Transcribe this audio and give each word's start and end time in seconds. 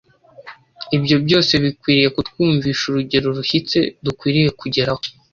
ibyo 0.97 1.15
byose 1.25 1.53
bikwiriye 1.63 2.07
kutwumvishurugero 2.15 3.27
rushyitse 3.37 3.77
dukwiriye 4.05 4.49
kugeraho 4.59 5.03